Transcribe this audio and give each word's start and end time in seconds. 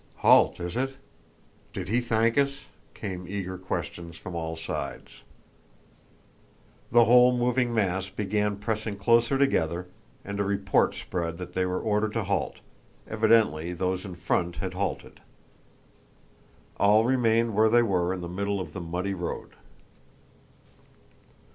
Halt, 0.15 0.59
is 0.59 0.75
it? 0.75 0.97
Did 1.73 1.87
he 1.87 1.99
thank 1.99 2.35
us?" 2.35 2.61
came 2.95 3.27
eager 3.27 3.55
questions 3.55 4.17
from 4.17 4.33
all 4.33 4.55
sides. 4.55 5.21
The 6.91 7.05
whole 7.05 7.37
moving 7.37 7.71
mass 7.71 8.09
began 8.09 8.55
pressing 8.55 8.95
closer 8.95 9.37
together 9.37 9.89
and 10.25 10.39
a 10.39 10.43
report 10.43 10.95
spread 10.95 11.37
that 11.37 11.53
they 11.53 11.67
were 11.67 11.79
ordered 11.79 12.13
to 12.13 12.23
halt: 12.23 12.61
evidently 13.07 13.73
those 13.73 14.03
in 14.03 14.15
front 14.15 14.55
had 14.55 14.73
halted. 14.73 15.21
All 16.77 17.05
remained 17.05 17.53
where 17.53 17.69
they 17.69 17.83
were 17.83 18.11
in 18.11 18.21
the 18.21 18.27
middle 18.27 18.59
of 18.59 18.73
the 18.73 18.81
muddy 18.81 19.13
road. 19.13 19.51